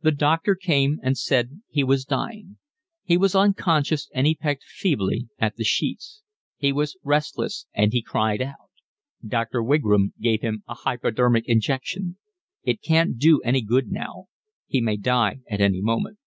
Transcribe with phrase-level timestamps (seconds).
[0.00, 2.58] The doctor came and said he was dying.
[3.02, 6.22] He was unconscious and he pecked feebly at the sheets;
[6.56, 8.70] he was restless and he cried out.
[9.26, 9.64] Dr.
[9.64, 12.16] Wigram gave him a hypodermic injection.
[12.62, 14.26] "It can't do any good now,
[14.68, 16.18] he may die at any moment."